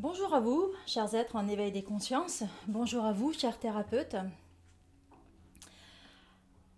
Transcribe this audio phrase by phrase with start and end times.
[0.00, 2.42] Bonjour à vous, chers êtres en éveil des consciences.
[2.68, 4.16] Bonjour à vous, chers thérapeutes.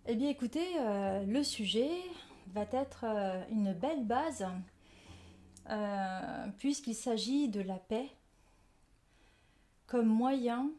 [0.07, 1.89] Eh bien écoutez, euh, le sujet
[2.47, 4.45] va être euh, une belle base
[5.69, 8.09] euh, puisqu'il s'agit de la paix
[9.87, 10.69] comme moyen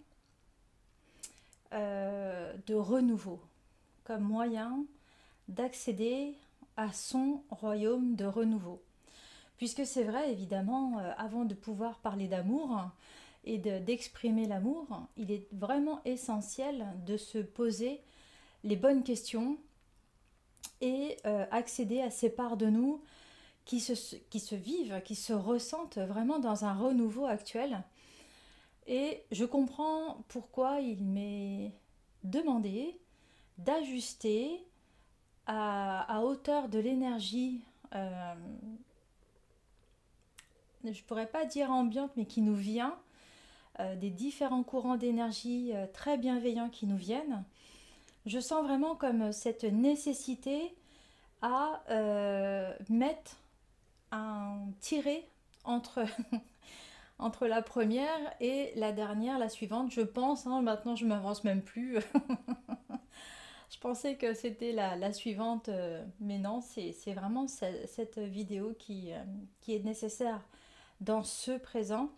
[1.72, 3.40] de renouveau,
[4.04, 4.84] comme moyen
[5.48, 6.34] d'accéder
[6.76, 8.82] à son royaume de renouveau.
[9.56, 12.82] Puisque c'est vrai, évidemment, euh, avant de pouvoir parler d'amour
[13.44, 14.86] et d'exprimer l'amour,
[15.16, 18.00] il est vraiment essentiel de se poser
[18.62, 19.58] les bonnes questions
[20.80, 23.02] et euh, accéder à ces parts de nous
[23.64, 27.82] qui se, vivent, qui se ressentent vraiment dans un renouveau actuel.
[28.86, 31.72] Et je comprends pourquoi il m'est
[32.22, 32.98] demandé
[33.56, 34.62] d'ajuster
[35.46, 37.62] à, hauteur de l'énergie
[37.94, 38.34] euh,
[40.92, 42.96] je pourrais pas dire ambiante, mais qui nous vient,
[43.80, 47.42] euh, des différents courants d'énergie euh, très bienveillants qui nous viennent,
[48.24, 50.72] je sens vraiment comme cette nécessité
[51.42, 53.36] à euh, mettre
[54.12, 55.28] un tiré
[55.64, 56.04] entre,
[57.18, 59.90] entre la première et la dernière, la suivante.
[59.90, 61.98] Je pense, hein, maintenant je m'avance même plus.
[63.70, 65.68] je pensais que c'était la, suivante,
[66.20, 69.10] mais non, c'est vraiment cette, vidéo qui,
[69.60, 70.40] qui est nécessaire
[71.00, 72.10] dans ce présent,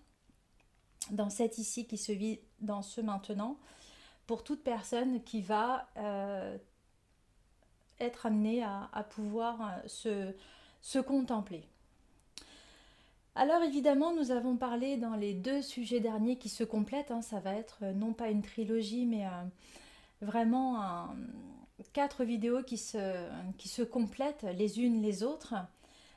[1.11, 3.59] dans cet ici qui se vit dans ce maintenant,
[4.27, 6.57] pour toute personne qui va euh,
[8.01, 10.33] être amenée à, pouvoir euh,
[10.81, 11.65] se, contempler.
[13.35, 17.39] Alors évidemment, nous avons parlé dans les deux sujets derniers qui se complètent, hein, ça
[17.39, 19.27] va être euh, non pas une trilogie, mais
[20.23, 21.09] vraiment
[21.93, 25.55] quatre vidéos qui se, qui se complètent les unes les autres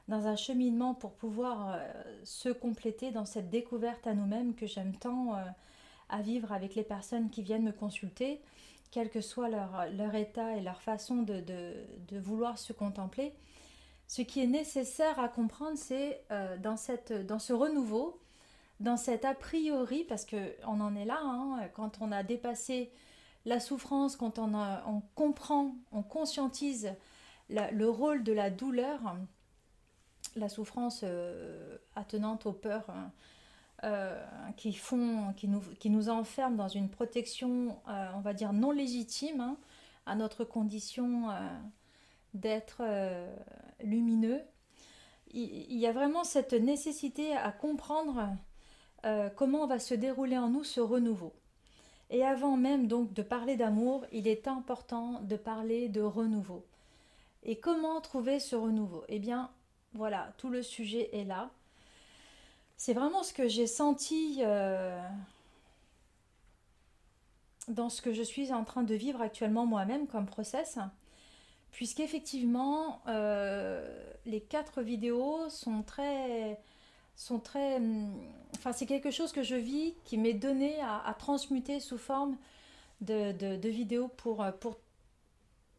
[0.10, 1.78] dans un cheminement pour pouvoir euh,
[2.24, 5.42] se compléter dans cette découverte à nous-mêmes que j'aime tant euh,
[6.10, 8.42] à vivre avec les personnes qui viennent me consulter,
[8.90, 13.34] quel que soit leur, leur état et leur façon de, de, vouloir se contempler.
[14.08, 18.20] Ce qui est nécessaire à comprendre, c'est euh, dans, cette, dans ce renouveau,
[18.80, 22.92] dans cet a priori, parce qu'on en est là, hein, quand on a dépassé
[23.46, 26.92] la souffrance, quand on, on comprend, on conscientise
[27.50, 29.16] le rôle de la douleur,
[30.36, 33.12] la souffrance euh, attenante aux peurs hein,
[33.84, 34.22] euh,
[34.58, 38.72] qui, font, qui, nous, qui nous enferment dans une protection, euh, on va dire, non
[38.72, 39.58] légitime hein,
[40.06, 41.28] à notre condition
[42.34, 42.82] d'être
[43.84, 44.42] lumineux.
[45.32, 48.36] Il, y a vraiment cette nécessité à comprendre
[49.36, 51.34] comment va se dérouler en nous ce renouveau.
[52.10, 56.66] Et avant même donc de parler d'amour, il est important de parler de renouveau.
[57.44, 59.04] Et comment trouver ce renouveau?
[59.08, 59.52] Eh bien,
[59.94, 61.50] voilà, tout le sujet est là.
[62.78, 64.98] C'est vraiment ce que j'ai senti euh,
[67.68, 70.80] dans ce que je suis en train de vivre actuellement moi-même comme process.
[71.72, 73.86] Puisqu'effectivement, euh,
[74.26, 76.60] les quatre vidéos sont très...
[77.16, 78.14] Sont très hum,
[78.56, 82.38] enfin, c'est quelque chose que je vis qui m'est donné à, transmuter sous forme
[83.02, 84.46] de, vidéos pour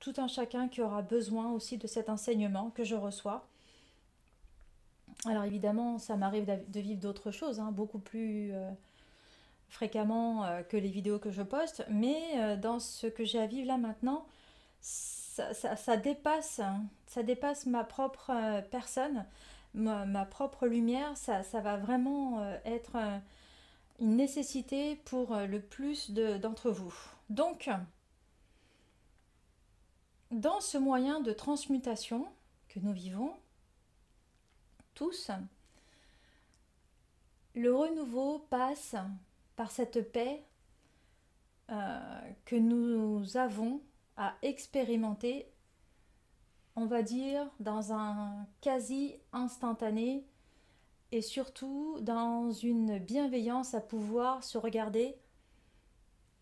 [0.00, 3.49] tout un chacun qui aura besoin aussi de cet enseignement que je reçois.
[5.26, 8.70] Alors évidemment, ça m'arrive de vivre d'autres choses, hein, beaucoup plus euh,
[9.68, 13.46] fréquemment euh, que les vidéos que je poste, mais euh, dans ce que j'ai à
[13.46, 14.26] vivre là maintenant,
[14.80, 16.60] ça, dépasse,
[17.06, 18.32] ça dépasse ma propre
[18.70, 19.26] personne,
[19.74, 22.96] ma, propre lumière, ça, va vraiment être
[24.00, 26.94] une nécessité pour le plus d'entre vous.
[27.28, 27.70] Donc,
[30.30, 32.26] dans ce moyen de transmutation
[32.68, 33.34] que nous vivons,
[37.54, 38.96] le renouveau passe
[39.56, 40.44] par cette paix
[41.70, 43.80] euh, que nous avons
[44.16, 45.46] à expérimenter,
[46.76, 50.24] on va dire, dans un quasi instantané
[51.12, 55.16] et surtout dans une bienveillance à pouvoir se regarder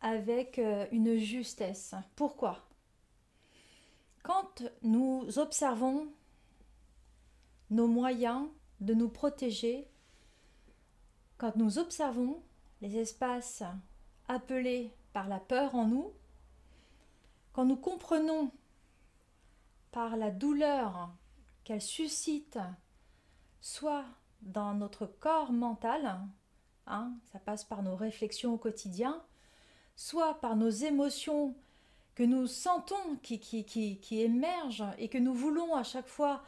[0.01, 1.95] avec euh, une justesse.
[2.17, 2.69] Pourquoi?
[4.23, 6.09] Quand nous observons
[7.71, 8.49] nos moyens
[8.81, 9.89] de nous protéger
[11.37, 12.43] quand nous observons
[12.81, 13.63] les espaces
[14.29, 16.13] appelés par la peur en nous,
[17.53, 18.51] quand nous comprenons
[19.91, 21.11] par la douleur
[21.65, 22.59] qu'elle suscite,
[23.61, 24.05] soit
[24.43, 26.21] dans notre corps mental,
[26.87, 29.23] hein, ça passe par nos réflexions au quotidien,
[29.97, 31.55] soit par nos émotions
[32.15, 36.43] que nous sentons qui, qui, qui, qui émergent et que nous voulons à chaque fois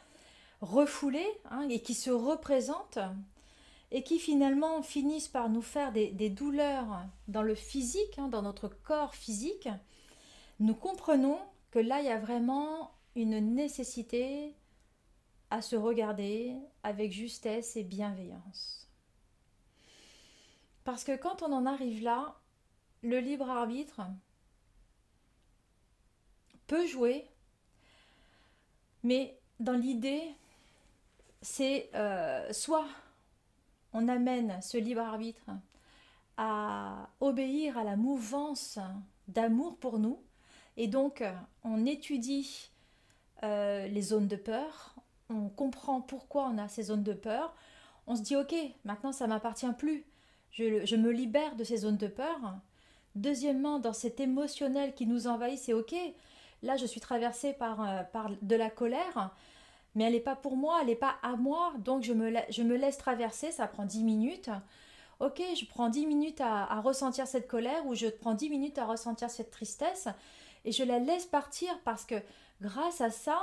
[0.61, 2.99] refoulés hein, et qui se représentent,
[3.91, 8.69] et qui finalement finissent par nous faire des, douleurs dans le physique, hein, dans notre
[8.69, 9.67] corps physique,
[10.59, 11.39] nous comprenons
[11.71, 14.55] que là, il y a vraiment une nécessité
[15.49, 18.87] à se regarder avec justesse et bienveillance.
[20.85, 22.39] Parce que quand on en arrive là,
[23.01, 24.01] le libre arbitre
[26.67, 27.27] peut jouer,
[29.03, 30.33] mais dans l'idée,
[31.41, 32.87] c'est euh, soit
[33.93, 35.45] on amène ce libre arbitre
[36.37, 38.79] à obéir à la mouvance
[39.27, 40.21] d'amour pour nous,
[40.77, 41.23] et donc
[41.63, 42.71] on étudie
[43.43, 44.95] euh, les zones de peur,
[45.29, 47.55] on comprend pourquoi on a ces zones de peur,
[48.07, 48.53] on se dit ok,
[48.85, 50.05] maintenant ça m'appartient plus,
[50.51, 52.39] je, me libère de ces zones de peur.
[53.15, 55.95] Deuxièmement, dans cet émotionnel qui nous envahit, c'est ok,
[56.61, 59.33] là je suis traversée par, euh, par de la colère,
[59.95, 62.97] mais elle n'est pas pour moi, elle n'est pas à moi, donc je me, laisse
[62.97, 64.49] traverser, ça prend 10 minutes.
[65.19, 68.77] Ok, je prends 10 minutes à, à, ressentir cette colère ou je prends 10 minutes
[68.77, 70.07] à ressentir cette tristesse
[70.65, 72.15] et je la laisse partir parce que
[72.61, 73.39] grâce à ça,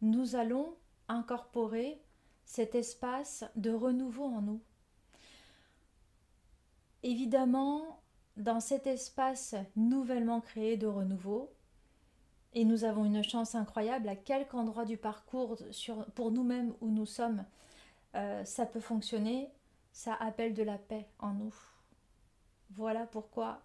[0.00, 0.74] nous allons
[1.08, 2.00] incorporer
[2.44, 4.60] cet espace de renouveau en nous.
[7.02, 8.02] Évidemment,
[8.36, 11.52] dans cet espace nouvellement créé de renouveau,
[12.54, 15.56] et nous avons une chance incroyable à quelque endroit du parcours
[16.14, 17.44] pour nous-mêmes où nous sommes,
[18.14, 19.50] euh, ça peut fonctionner,
[19.92, 21.54] ça appelle de la paix en nous.
[22.70, 23.62] Voilà pourquoi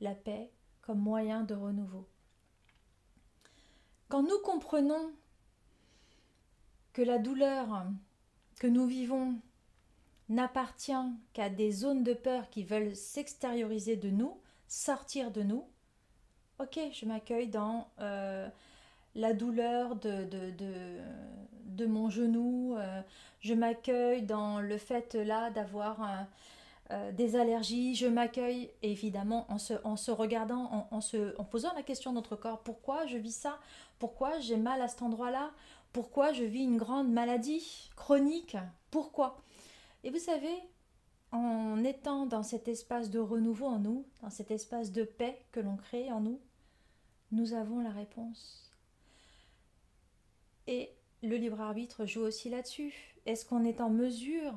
[0.00, 0.50] la paix
[0.82, 2.08] comme moyen de renouveau.
[4.08, 5.12] Quand nous comprenons
[6.92, 7.84] que la douleur
[8.58, 9.38] que nous vivons
[10.28, 10.92] n'appartient
[11.32, 15.64] qu'à des zones de peur qui veulent s'extérioriser de nous, sortir de nous,
[16.58, 18.48] ok, je m'accueille dans euh,
[19.14, 20.24] la douleur de,
[21.66, 23.00] de, mon genou, euh,
[23.40, 26.26] je m'accueille dans le fait là d'avoir
[26.90, 31.82] euh, des allergies, je m'accueille évidemment en se, se regardant, en, se, en posant la
[31.82, 33.58] question à notre corps, pourquoi je vis ça?
[33.98, 35.50] Pourquoi j'ai mal à cet endroit-là?
[35.92, 38.56] Pourquoi je vis une grande maladie chronique?
[38.90, 39.38] Pourquoi?
[40.04, 40.54] Et vous savez,
[41.32, 45.60] en étant dans cet espace de renouveau en nous, dans cet espace de paix que
[45.60, 46.40] l'on crée en nous,
[47.32, 48.70] nous avons la réponse.
[50.66, 50.90] Et
[51.22, 52.94] le libre arbitre joue aussi là-dessus.
[53.26, 54.54] Est-ce qu'on est en mesure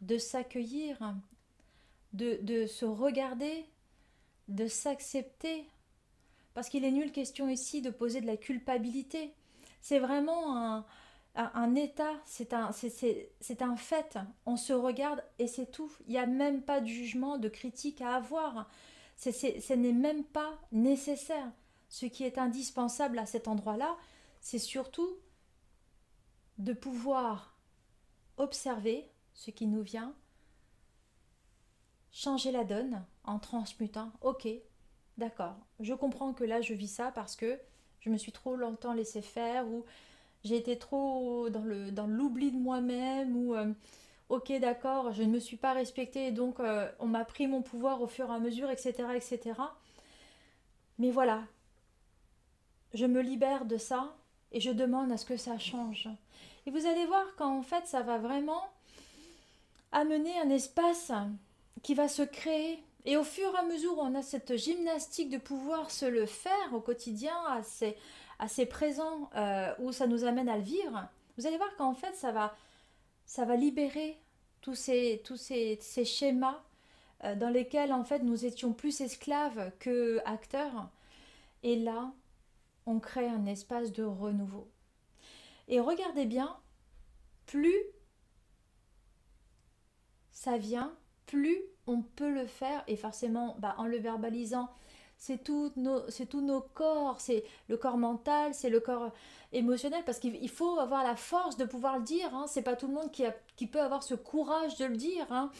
[0.00, 1.14] de s'accueillir,
[2.12, 3.64] de, se regarder,
[4.48, 5.66] de s'accepter?
[6.54, 9.32] Parce qu'il est nul question ici de poser de la culpabilité.
[9.80, 10.84] C'est vraiment
[11.34, 14.18] un, état, c'est, un fait.
[14.46, 15.90] On se regarde et c'est tout.
[16.06, 18.68] Il n'y a même pas de jugement, de critique à avoir
[19.20, 21.52] ce n'est même pas nécessaire.
[21.88, 23.96] Ce qui est indispensable à cet endroit-là,
[24.40, 25.18] c'est surtout
[26.58, 27.58] de pouvoir
[28.36, 30.14] observer ce qui nous vient,
[32.10, 34.12] changer la donne en transmutant.
[34.22, 34.48] Ok,
[35.18, 37.58] d'accord, je comprends que là je vis ça parce que
[38.00, 39.84] je me suis trop longtemps laissé faire ou
[40.44, 43.72] j'ai été trop dans l'oubli de moi-même ou euh,
[44.30, 48.00] ok d'accord, je ne me suis pas respectée donc euh, on m'a pris mon pouvoir
[48.00, 48.94] au fur et à mesure, etc.
[49.14, 49.40] etc.
[50.98, 51.42] Mais voilà,
[52.94, 54.14] je me libère de ça
[54.52, 56.08] et je demande à ce que ça change.
[56.64, 58.62] Et vous allez voir qu'en fait ça va vraiment
[59.92, 61.10] amener un espace
[61.82, 62.82] qui va se créer.
[63.06, 66.26] Et au fur et à mesure où on a cette gymnastique de pouvoir se le
[66.26, 67.96] faire au quotidien, assez,
[68.38, 72.14] assez présent, euh, où ça nous amène à le vivre, vous allez voir qu'en fait
[72.14, 72.54] ça va
[73.30, 74.18] ça va libérer
[74.60, 75.20] tous ces,
[76.04, 76.62] schémas
[77.24, 80.90] euh, dans lesquels en fait nous étions plus esclaves que acteurs.
[81.62, 82.12] Et là,
[82.86, 84.70] on crée un espace de renouveau.
[85.68, 86.56] Et regardez bien,
[87.46, 87.82] plus
[90.30, 94.70] ça vient, plus on peut le faire, et forcément bah, en le verbalisant,
[95.20, 96.00] c'est tous nos,
[96.40, 99.10] nos corps, c'est le corps mental, c'est le corps
[99.52, 102.34] émotionnel, parce qu'il faut avoir la force de pouvoir le dire.
[102.34, 102.46] Hein.
[102.48, 105.26] C'est pas tout le monde qui, a, qui, peut avoir ce courage de le dire.
[105.30, 105.50] Hein.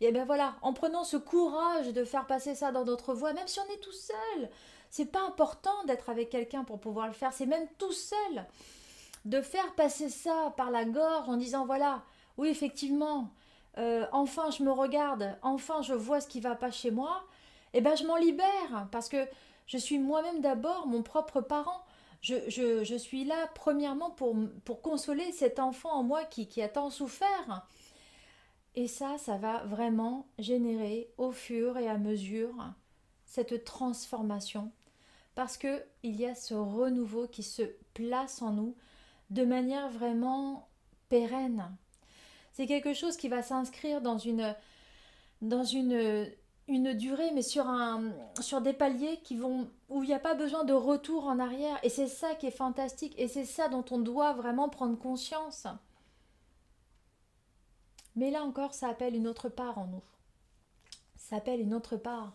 [0.00, 3.48] Et bien voilà, en prenant ce courage de faire passer ça dans notre voix, même
[3.48, 4.48] si on est tout seul,
[4.88, 7.32] c'est pas important d'être avec quelqu'un pour pouvoir le faire.
[7.32, 8.46] C'est même tout seul
[9.24, 12.04] de faire passer ça par la gorge en disant voilà,
[12.36, 13.30] oui effectivement,
[13.78, 17.24] euh, enfin je me regarde, enfin je vois ce qui va pas chez moi
[17.74, 19.26] eh ben je m'en libère parce que
[19.66, 21.84] je suis moi-même d'abord mon propre parent.
[22.20, 26.90] Je, suis là premièrement pour, pour consoler cet enfant en moi qui, qui a tant
[26.90, 27.66] souffert.
[28.74, 32.54] Et ça, ça va vraiment générer au fur et à mesure
[33.24, 34.72] cette transformation
[35.38, 37.62] parce que il y a ce renouveau qui se
[37.94, 38.74] place en nous
[39.30, 40.68] de manière vraiment
[41.08, 41.70] pérenne.
[42.52, 44.56] C'est quelque chose qui va s'inscrire dans une,
[45.40, 46.26] dans une,
[46.68, 50.34] une durée, mais sur, un, sur des paliers qui vont, où il n'y a pas
[50.34, 51.78] besoin de retour en arrière.
[51.82, 53.14] Et c'est ça qui est fantastique.
[53.18, 55.66] Et c'est ça dont on doit vraiment prendre conscience.
[58.16, 60.02] Mais là encore, ça appelle une autre part en nous.
[61.16, 62.34] Ça appelle une autre part.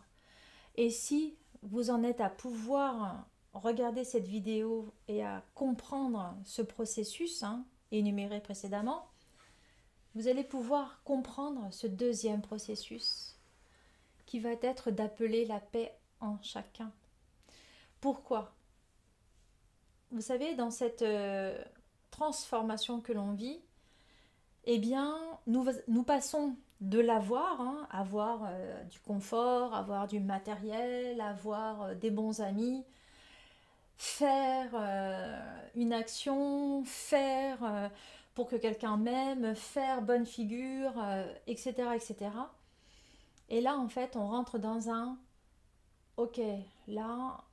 [0.76, 7.44] Et si vous en êtes à pouvoir regarder cette vidéo et à comprendre ce processus
[7.44, 9.08] hein, énuméré précédemment,
[10.16, 13.33] vous allez pouvoir comprendre ce deuxième processus
[14.34, 16.92] qui va être d'appeler la paix en chacun.
[18.02, 18.52] Pourquoi?
[20.10, 21.64] Vous savez, dans cette euh,
[22.10, 23.62] transformation que l'on vit,
[24.64, 31.84] eh bien, nous, passons de l'avoir, hein, avoir euh, du confort, avoir du matériel, avoir
[31.84, 32.84] euh, des bons amis,
[34.00, 34.74] faire
[35.76, 37.92] une action, faire
[38.34, 40.96] pour que quelqu'un m'aime, faire bonne figure,
[41.46, 42.32] etc., etc.
[43.54, 45.16] Et là, en fait, on rentre dans un
[46.18, 46.42] ok,
[46.88, 47.44] là,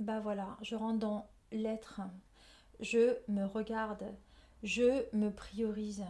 [0.00, 2.00] bah voilà, je rentre dans l'être,
[2.80, 4.04] je me regarde,
[4.64, 6.04] je me priorise.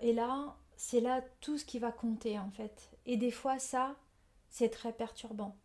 [0.00, 2.88] et là, c'est là tout ce qui va compter en fait.
[3.04, 3.96] Et des fois ça,
[4.48, 5.56] c'est très perturbant.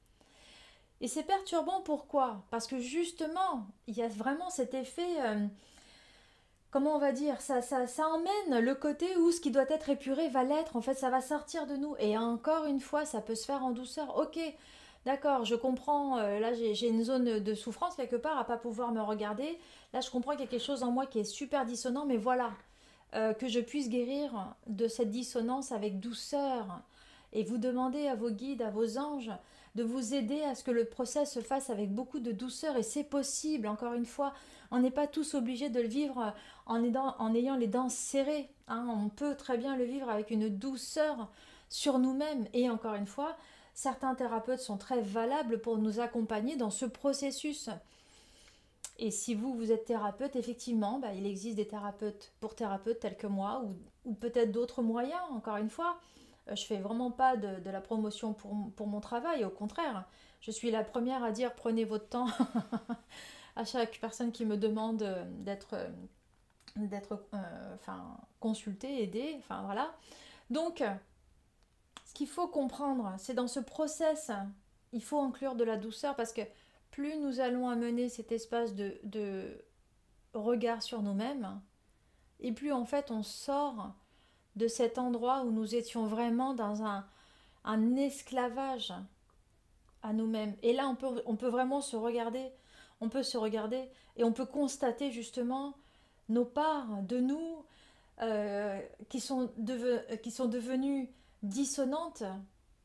[1.01, 2.43] Et c'est perturbant pourquoi?
[2.49, 5.47] Parce que justement, il y a vraiment cet effet, euh,
[6.71, 9.89] comment on va dire, ça, ça, ça emmène le côté où ce qui doit être
[9.89, 11.95] épuré va l'être, en fait ça va sortir de nous.
[11.99, 14.17] Et encore une fois, ça peut se faire en douceur.
[14.17, 14.39] Ok,
[15.05, 18.91] d'accord, je comprends, euh, là j'ai une zone de souffrance quelque part à pas pouvoir
[18.91, 19.59] me regarder.
[19.93, 22.17] Là je comprends qu'il y a quelque chose en moi qui est super dissonant, mais
[22.17, 22.51] voilà,
[23.15, 26.81] euh, que je puisse guérir de cette dissonance avec douceur
[27.33, 29.31] et vous demander à vos guides, à vos anges,
[29.75, 32.83] de vous aider à ce que le procès se fasse avec beaucoup de douceur et
[32.83, 34.33] c'est possible, encore une fois,
[34.69, 36.33] on n'est pas tous obligés de le vivre
[36.65, 38.87] en, en ayant les dents serrées, hein.
[38.89, 41.29] on peut très bien le vivre avec une douceur
[41.69, 43.37] sur nous-mêmes et encore une fois,
[43.73, 47.69] certains thérapeutes sont très valables pour nous accompagner dans ce processus.
[48.99, 53.17] Et si vous, vous êtes thérapeute, effectivement, bah, il existe des thérapeutes pour thérapeutes tels
[53.17, 53.63] que moi,
[54.05, 55.97] ou, peut-être d'autres moyens, encore une fois.
[56.51, 60.05] Euh, je fais vraiment pas de, la promotion pour, mon travail, au contraire.
[60.41, 62.27] Je suis la première à dire prenez votre temps
[63.55, 65.03] à chaque personne qui me demande
[65.39, 65.75] d'être
[66.77, 69.93] d'être euh, enfin consultée, aidée, enfin voilà.
[70.49, 70.83] Donc
[72.05, 74.31] ce qu'il faut comprendre, c'est dans ce process,
[74.93, 76.41] il faut inclure de la douceur parce que
[76.91, 79.63] plus nous allons amener cet espace de,
[80.33, 81.61] regard sur nous-mêmes,
[82.39, 83.93] et plus en fait on sort
[84.55, 87.05] de cet endroit où nous étions vraiment dans un,
[87.95, 88.93] esclavage
[90.03, 90.55] à nous-mêmes.
[90.63, 92.51] Et là, on peut, on peut vraiment se regarder,
[93.01, 95.75] on peut se regarder et on peut constater justement
[96.29, 97.65] nos parts de nous
[98.21, 98.79] euh,
[99.09, 99.51] qui, sont
[100.23, 101.09] qui sont devenues
[101.43, 102.23] dissonantes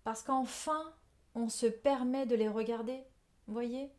[0.04, 0.92] parce qu'enfin,
[1.35, 3.02] on se permet de les regarder.
[3.46, 3.90] Voyez?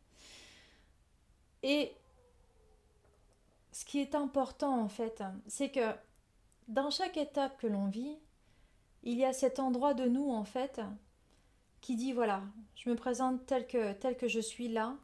[1.62, 1.92] Et
[3.72, 5.94] ce qui est important en fait, c'est que
[6.68, 8.18] dans chaque étape que l'on vit,
[9.02, 10.80] il y a cet endroit de nous en fait
[11.80, 12.42] qui dit voilà,
[12.74, 14.96] je me présente tel que tel que je suis là.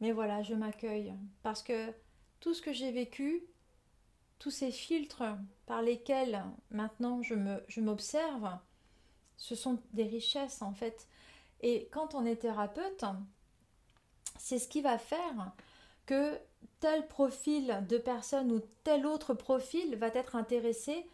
[0.00, 1.92] Mais voilà, je m'accueille parce que
[2.40, 3.42] tout ce que j'ai vécu,
[4.38, 5.24] tous ces filtres
[5.64, 8.58] par lesquels maintenant je me je m'observe,
[9.36, 11.06] ce sont des richesses en fait.
[11.60, 13.04] Et quand on est thérapeute,
[14.38, 15.52] c'est ce qui va faire
[16.04, 16.38] que
[16.80, 21.06] tel profil de personne ou tel autre profil va être intéressé.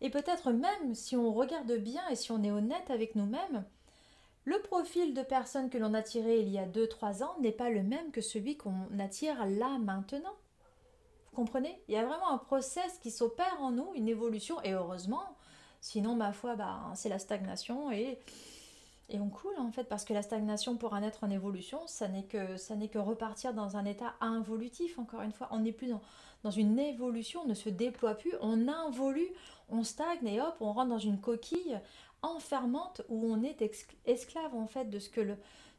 [0.00, 3.64] Et peut-être même si on regarde bien et si on est honnête avec nous-mêmes,
[4.44, 7.70] le profil de personne que l'on a tiré il y a 2-3 ans n'est pas
[7.70, 10.34] le même que celui qu'on attire là maintenant.
[11.30, 11.80] Vous comprenez?
[11.88, 15.24] Il y a vraiment un process qui s'opère en nous, une évolution, et heureusement,
[15.80, 18.18] sinon, ma foi, bah, c'est la stagnation et
[19.08, 22.08] et on coule en fait parce que la stagnation pour un être en évolution, ça
[22.08, 24.98] n'est que ça n'est que repartir dans un état involutif.
[24.98, 26.00] Encore une fois, on n'est plus dans,
[26.42, 29.28] dans, une évolution, on ne se déploie plus, on involue,
[29.68, 31.78] on stagne et hop, on rentre dans une coquille
[32.22, 33.62] enfermante où on est
[34.06, 35.36] esclave en fait de ce que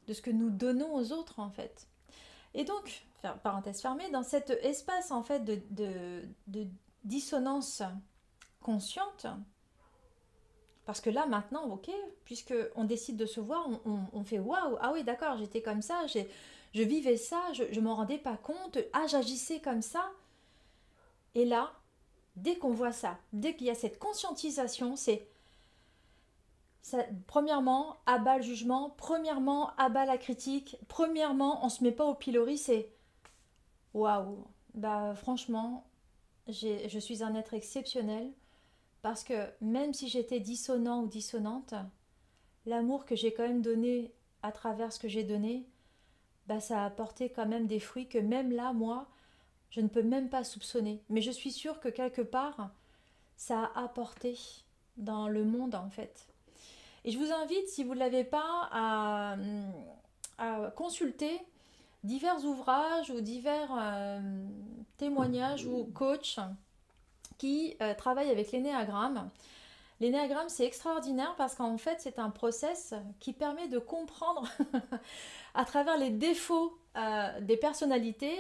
[0.08, 1.88] de ce que nous donnons aux autres en fait.
[2.54, 3.06] Et donc,
[3.44, 6.68] parenthèse fermée, dans cet espace en fait de, de, de
[7.04, 7.82] dissonance
[8.62, 9.26] consciente,
[10.86, 11.90] parce que là, maintenant, ok,
[12.26, 13.68] puisque on décide de se voir,
[14.14, 17.96] on, fait waouh, ah oui, d'accord, j'étais comme ça, je vivais ça, je ne m'en
[17.96, 20.12] rendais pas compte, ah, j'agissais comme ça.
[21.34, 21.72] Et là,
[22.36, 25.28] dès qu'on voit ça, dès qu'il y a cette conscientisation, c'est
[27.26, 32.60] premièrement, abat le jugement, premièrement, abat la critique, premièrement, on se met pas au pilori,
[32.60, 32.90] c'est
[33.96, 35.88] waouh, bah franchement,
[36.48, 38.32] je suis un être exceptionnel
[39.06, 41.76] parce que même si j'étais dissonant ou dissonante,
[42.66, 45.68] l'amour que j'ai quand même donné à travers ce que j'ai donné,
[46.48, 49.08] bah ça a apporté quand même des fruits que même là, moi,
[49.70, 51.04] je ne peux même pas soupçonner.
[51.10, 52.72] Mais je suis sûre que quelque part,
[53.38, 54.40] ça a apporté
[54.98, 56.26] dans le monde en fait.
[57.04, 59.38] Et je vous invite, si vous ne l'avez pas, à,
[60.76, 61.40] consulter
[62.04, 64.48] divers ouvrages ou divers euh,
[64.98, 66.40] témoignages ou coachs
[67.38, 69.30] qui euh, travaillent avec l'énéagramme.
[70.02, 74.44] L'énéagramme, c'est extraordinaire parce qu'en fait, c'est un process qui permet de comprendre
[75.54, 78.38] à travers les défauts euh, des personnalités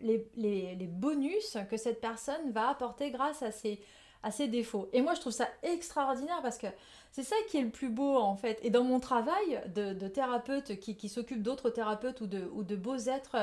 [0.00, 3.80] les, les, bonus que cette personne va apporter grâce à ses,
[4.22, 4.88] à ses défauts.
[4.92, 6.66] Et moi, je trouve ça extraordinaire parce que
[7.12, 8.58] c'est ça qui est le plus beau en fait.
[8.62, 12.76] Et dans mon travail de, thérapeute qui, qui s'occupe d'autres thérapeutes ou de, ou de
[12.76, 13.36] beaux êtres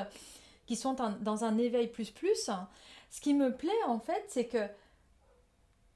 [0.66, 2.50] qui sont dans un éveil plus plus,
[3.14, 4.68] ce qui me plaît en fait, c'est que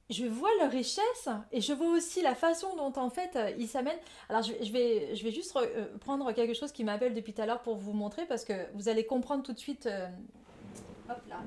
[0.08, 3.98] je vois leur richesse et je vois aussi la façon dont en fait ils s'amènent.
[4.28, 7.74] Alors je, vais, juste euh, prendre quelque chose qui m'appelle depuis tout à l'heure pour
[7.74, 9.86] vous montrer parce que vous allez comprendre tout de suite.
[9.86, 10.06] Euh,
[11.10, 11.42] hop là.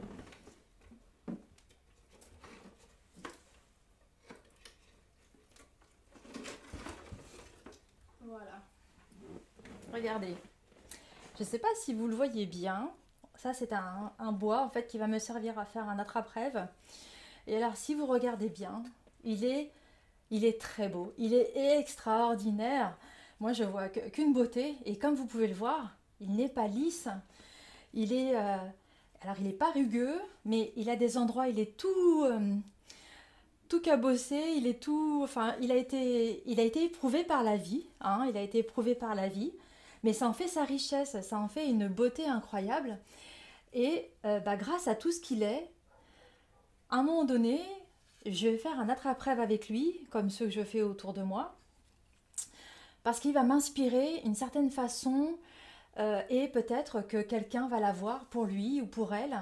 [9.93, 10.35] Regardez.
[11.37, 12.91] Je ne sais pas si vous le voyez bien.
[13.41, 16.67] Ça, c'est un, bois en fait qui va me servir à faire un attrape-rêve.
[17.47, 18.83] Et alors, si vous regardez bien,
[19.23, 19.71] il est,
[20.29, 21.11] il est très beau.
[21.17, 22.95] Il est extraordinaire.
[23.39, 24.75] Moi, je vois qu'une beauté.
[24.85, 27.07] Et comme vous pouvez le voir, il n'est pas lisse.
[27.95, 28.57] Il est, euh,
[29.21, 31.47] alors, il n'est pas rugueux, mais il a des endroits.
[31.47, 32.55] Il est tout, euh,
[33.69, 34.53] tout cabossé.
[34.55, 37.87] Il est tout, enfin, il a été, il a été éprouvé par la vie.
[38.01, 39.51] Hein, il a été éprouvé par la vie
[40.03, 42.97] mais ça en fait sa richesse, ça en fait une beauté incroyable.
[43.73, 45.69] Et euh, bah, grâce à tout ce qu'il est,
[46.89, 47.61] à un moment donné,
[48.25, 51.55] je vais faire un attrape-rêve avec lui, comme ceux que je fais autour de moi,
[53.03, 55.37] parce qu'il va m'inspirer une certaine façon,
[55.97, 59.39] euh, et peut-être que quelqu'un va la voir pour lui ou pour elle,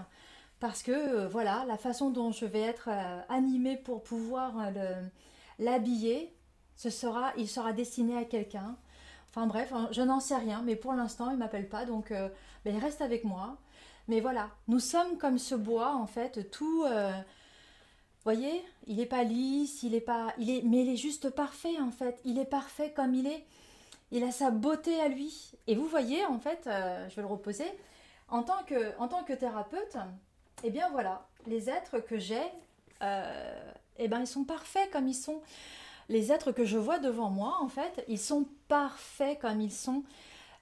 [0.59, 2.89] parce que euh, voilà, la façon dont je vais être
[3.29, 4.53] animée pour pouvoir
[5.57, 6.33] l'habiller,
[6.75, 8.77] ce sera, il sera destiné à quelqu'un.
[9.31, 12.31] Enfin bref, hein, je n'en sais rien, mais pour l'instant, il m'appelle pas, donc ben,
[12.65, 13.57] il reste avec moi.
[14.09, 16.83] Mais voilà, nous sommes comme ce bois, en fait, tout...
[16.83, 17.11] Euh,
[18.23, 20.33] voyez, il n'est pas lisse, il est pas...
[20.39, 22.19] Il est, mais il est juste parfait, en fait.
[22.25, 23.45] Il est parfait comme il est.
[24.11, 25.51] Il a sa beauté à lui.
[25.67, 27.71] Et vous voyez, en fait, euh, je vais le reposer,
[28.29, 29.97] en tant que, thérapeute,
[30.63, 32.43] eh bien voilà, les êtres que j'ai,
[33.01, 35.41] eh ben, ils sont parfaits comme ils sont
[36.09, 40.03] les êtres que je vois devant moi, en fait, ils sont parfaits comme ils sont.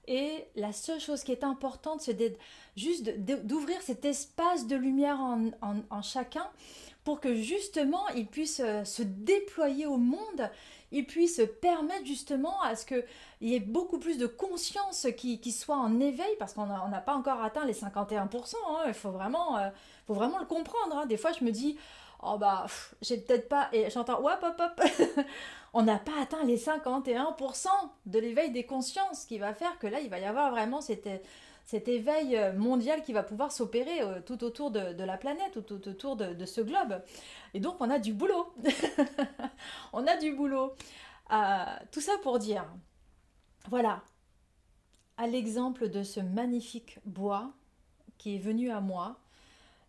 [0.08, 2.38] Et la seule chose qui est importante, c'est
[2.76, 3.10] juste
[3.44, 6.46] d'ouvrir cet espace de lumière en, chacun
[7.04, 10.50] pour que justement ils puissent euh, se déployer au monde,
[10.92, 13.04] ils puissent permettre justement à ce qu'il
[13.42, 17.42] y ait beaucoup plus de conscience qui, soit en éveil, parce qu'on n'a pas encore
[17.42, 18.84] atteint les 51%, hein.
[18.86, 19.68] il faut vraiment, euh,
[20.06, 20.98] faut vraiment le comprendre.
[20.98, 21.06] Hein.
[21.06, 21.78] Des fois je me dis,
[22.22, 22.66] oh bah,
[23.02, 24.82] j'ai peut-être pas, et j'entends, hop, hop, hop,
[25.74, 27.68] on n'a pas atteint les 51%
[28.06, 31.08] de l'éveil des consciences, qui va faire que là, il va y avoir vraiment cet,
[31.72, 36.44] éveil mondial qui va pouvoir s'opérer euh, tout autour de, la planète, tout, autour de,
[36.44, 37.02] ce globe.
[37.54, 38.52] Et donc, on a du boulot.
[39.92, 40.74] on a du boulot.
[41.32, 42.64] Euh, tout ça pour dire,
[43.68, 44.02] voilà,
[45.18, 47.52] à l'exemple de ce magnifique bois
[48.16, 49.18] qui est venu à moi,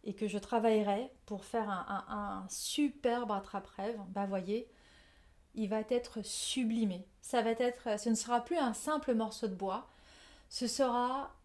[0.04, 4.70] et que je travaillerai pour faire un, superbe attrape-rêve, bah voyez,
[5.56, 7.06] il va être sublimé.
[7.22, 9.88] Ça va être, ce ne sera plus un simple morceau de bois,
[10.50, 11.36] ce sera,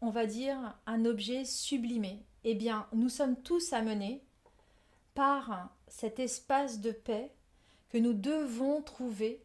[0.00, 2.22] on va dire, un objet sublimé.
[2.44, 4.22] Eh bien, nous sommes tous amenés
[5.14, 7.32] par cet espace de paix
[7.90, 9.42] que nous devons trouver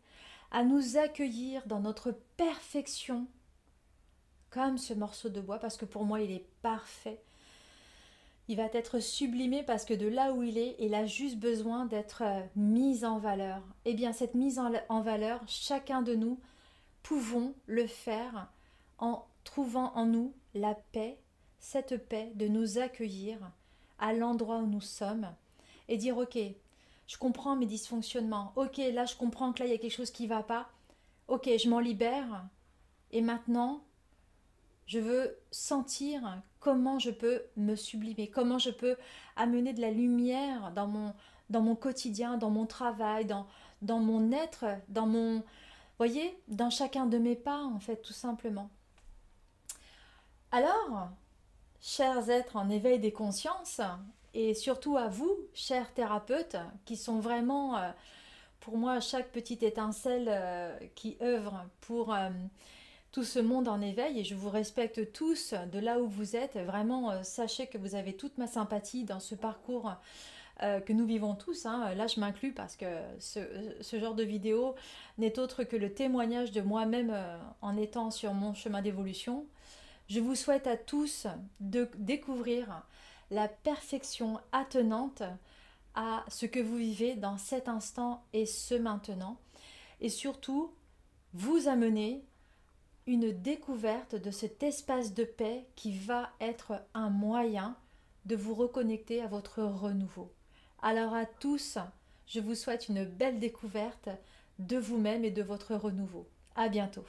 [0.52, 3.28] à nous accueillir dans notre perfection
[4.50, 7.22] comme ce morceau de bois parce que pour moi il est parfait
[8.48, 11.86] il va être sublimé parce que de là où il est, il a juste besoin
[11.86, 13.62] d'être euh, mis en valeur.
[13.86, 16.40] Eh bien, cette mise en valeur, chacun de nous
[17.04, 18.50] pouvons le faire
[19.00, 21.18] en trouvant en nous la paix,
[21.60, 23.38] cette paix de nous accueillir
[24.00, 25.28] à l'endroit où nous sommes
[25.88, 26.38] et dire ok,
[27.08, 30.12] je comprends mes dysfonctionnements, ok, là je comprends que là il y a quelque chose
[30.12, 30.70] qui ne va pas,
[31.28, 32.46] ok, je m'en libère.
[33.12, 33.82] Et maintenant
[34.88, 38.96] je veux sentir comment je peux me sublimer, comment je peux
[39.36, 40.88] amener de la lumière dans
[41.62, 43.46] mon, quotidien, dans mon travail, dans,
[43.82, 45.44] dans mon être, dans mon...
[45.98, 48.70] voyez, dans chacun de mes pas, en fait, tout simplement.
[50.52, 51.10] Alors,
[51.82, 53.82] chers êtres en éveil des consciences,
[54.34, 57.90] et surtout à vous, chers thérapeutes, qui sont vraiment, euh,
[58.62, 62.30] pour moi, chaque petite étincelle euh, qui œuvre pour euh,
[63.18, 66.56] tout ce monde en éveil, et je vous respecte tous de là où vous êtes.
[66.56, 69.92] Vraiment, sachez que vous avez toute ma sympathie dans ce parcours.
[70.60, 71.66] que nous vivons tous.
[71.66, 71.96] Hein.
[71.96, 72.86] Là, je m'inclus parce que
[73.18, 73.40] ce,
[73.82, 74.76] ce, genre de vidéo
[75.18, 77.12] n'est autre que le témoignage de moi-même
[77.64, 79.48] en étant sur mon chemin d'évolution.
[80.10, 81.26] Je vous souhaite à tous
[81.60, 82.84] de découvrir
[83.32, 85.24] la perfection attenante
[85.96, 89.40] à ce que vous vivez dans cet instant et ce maintenant.
[90.02, 90.72] Et surtout,
[91.34, 92.24] vous amener
[93.08, 97.76] une découverte de cet espace de paix qui va être un moyen
[98.26, 100.30] de vous reconnecter à votre renouveau.
[100.82, 101.78] Alors à tous,
[102.28, 104.10] je vous souhaite une belle découverte
[104.60, 106.28] de vous-même et de votre renouveau.
[106.56, 107.06] À bientôt.